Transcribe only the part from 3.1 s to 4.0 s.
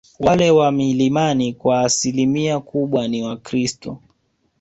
wakristo